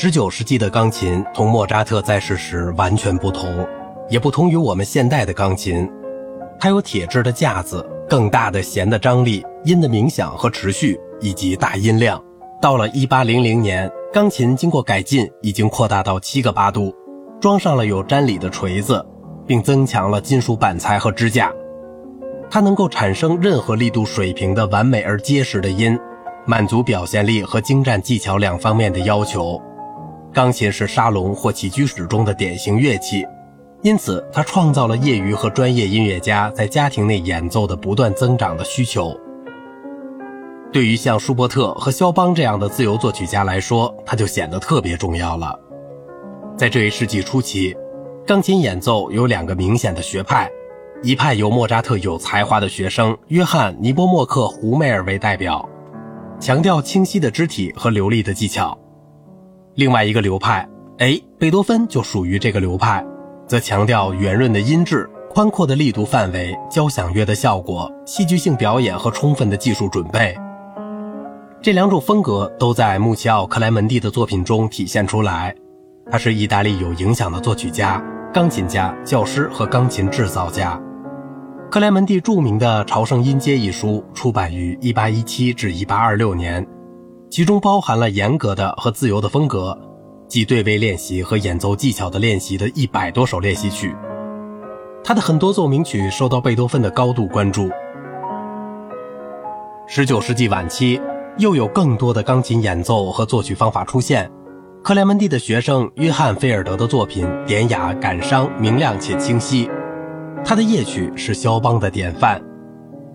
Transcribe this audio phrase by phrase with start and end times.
[0.00, 3.66] 十九世纪的钢琴同莫扎特在世时完全不同，
[4.08, 5.90] 也不同于我们现代的钢琴。
[6.56, 12.22] 它有铁质的架子、更大的弦的张力、音的冥想和持续，以及大音量。
[12.62, 16.94] 到了一八零零年，钢琴经过改进，已经扩大到七个八度，
[17.40, 19.04] 装上了有粘里的锤子，
[19.48, 21.52] 并增强了金属板材和支架。
[22.48, 25.98] 它能够产生任何力度水平的完美而结实的音，
[26.46, 29.60] 满足表现力和精湛技巧两方面的要求。
[30.38, 33.26] 钢琴是沙龙或起居室中的典型乐器，
[33.82, 39.18] 因此它创造了业余和专业音乐家在家庭内演奏的不断增长的需求。
[40.72, 45.58] 对于像舒伯特和肖邦这样的自由作曲家来说，它就显得特别重要了。
[46.56, 47.76] 在这一世纪初期，
[48.24, 50.48] 钢琴演奏有两个明显的学派。
[51.02, 55.68] 一派由莫扎特有才华的学生约翰尼波莫克胡梅尔为代表，
[56.38, 58.78] 强调清晰的肢体和流利的技巧；
[59.78, 63.06] 另外一个流派，哎，贝多芬就属于这个流派，
[63.46, 70.36] 则强调圆润的音质、宽阔的力度范围、交响乐的效果、戏剧性表演和充分的技术准备。
[71.62, 75.54] 这两种风格都在穆齐奥·克莱门蒂的作品中体现出来。
[76.10, 78.02] 他是意大利有影响的作曲家、
[78.34, 80.76] 钢琴家、教师和钢琴制造家。
[81.70, 86.66] 克莱门蒂著名的《朝圣音阶》一书出版于1817至1826年，
[87.30, 89.78] 其中包含了严格的和自由的风格，
[90.26, 93.94] 即对位练习和演奏技巧的练习的一百多首练习曲。
[95.04, 97.68] 他的很多奏鸣曲受到贝多芬的高度关注。
[99.90, 101.00] 19世纪晚期，
[101.36, 104.30] 又有更多的钢琴演奏和作曲方法出现。
[104.82, 109.68] 克莱门蒂的学生约翰·菲尔德的作品典雅、感伤、明亮且清晰。
[110.44, 112.40] 他的夜曲是肖邦的典范，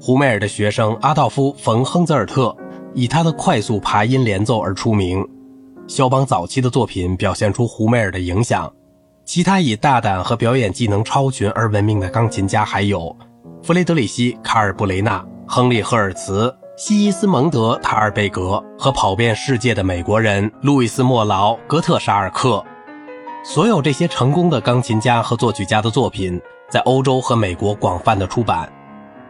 [0.00, 2.56] 胡梅尔的学生阿道夫·冯·亨泽尔特
[2.94, 5.26] 以他的快速爬音连奏而出名。
[5.86, 8.72] 肖邦早期的作品表现出胡梅尔的影响。
[9.24, 13.16] 其他以大胆和表演技能超群而闻名的钢琴家还有
[13.62, 22.64] 弗雷德里希·卡尔布雷纳、亨利·赫尔茨、西伊斯蒙德·塔尔贝格和跑遍世界的美国人路易斯·莫劳、格特沙尔克。
[23.44, 26.40] 所有这些成功的钢琴家和作曲家的作品。
[26.70, 28.72] 在欧洲和美国广泛的出版。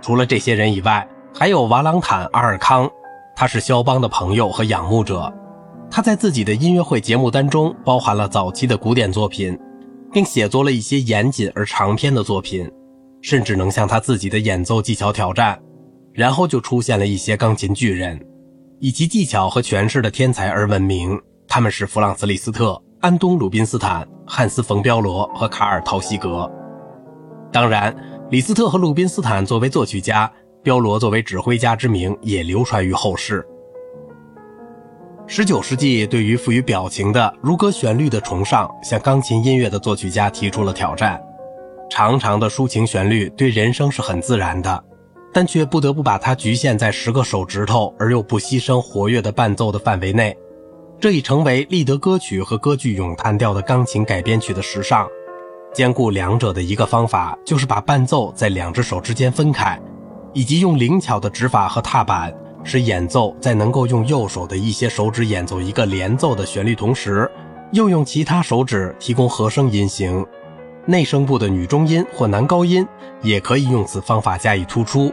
[0.03, 2.87] 除了这些人以外，还有瓦朗坦·阿尔康，
[3.41, 5.33] 他是肖邦的朋友和仰慕者。
[5.91, 9.59] 他在自己的音乐会节目单中包含了早期的古典作品，
[10.13, 12.71] 并写作了一些严谨而长篇的作品，
[13.23, 15.59] 甚至能向他自己的演奏技巧挑战。
[16.13, 18.21] 然后就出现了一些钢琴巨人，
[18.79, 21.19] 以其技巧和诠释的天才而闻名。
[21.49, 26.47] 他们是弗朗茨·李斯特、安东·鲁宾斯坦、汉斯·冯·彪罗和卡尔·陶希格。
[27.51, 27.97] 当然，
[28.31, 30.31] 李斯特和鲁宾斯坦作为作曲家，
[30.63, 33.47] 彪罗作为指挥家之名也流传于后世。
[35.27, 41.23] 十九世纪对于富于表情的如歌旋律的崇尚，向钢琴音乐的作曲家提出了挑战。
[41.89, 44.85] 长长的抒情旋律对人声是很自然的，
[45.33, 50.37] 但却不得不把它局限在十个手指头而又不牺牲活跃的伴奏的范围内，
[51.01, 55.09] 这已成为立德歌曲和歌剧咏叹调的钢琴改编曲的时尚。
[55.73, 59.81] 兼顾两者的一个方法，就是把伴奏在两只手之间分开，
[60.33, 62.33] 以及用灵巧的指法和踏板，
[62.63, 67.31] 使演奏在能够用右手的一些手指演奏一个连奏的旋律同时，
[67.73, 70.25] 又用其他手指提供和声音型。
[70.87, 72.87] 内声部的女中音或男高音
[73.23, 75.13] 也可以用此方法加以突出。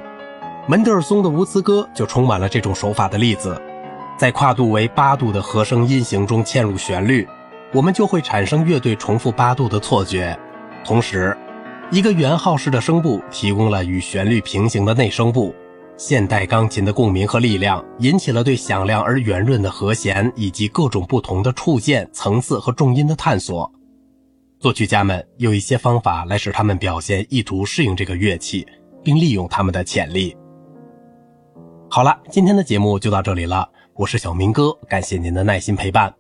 [0.66, 3.62] 门德尔松的无词歌就充满了这种手法的例子，
[4.18, 7.28] 在跨度为八度的和声音型中嵌入旋律，
[7.74, 10.38] 我们就会产生乐队重复八度的错觉。
[10.84, 11.38] 同时，
[11.90, 15.56] 一个圆号式的声部提供了与旋律平行的内声部。
[15.96, 23.72] 现代钢琴的共鸣和力量引起了对响亮而圆润的和弦以及各种不同的触键、层次和重音的探索。
[24.60, 28.68] 作曲家们有一些方法来使他们表现意图适应这个乐器，
[29.02, 30.36] 并利用他们的潜力。
[31.90, 33.68] 好了，今天的节目就到这里了。
[33.96, 36.14] 我是小明哥，感谢您的耐心陪伴。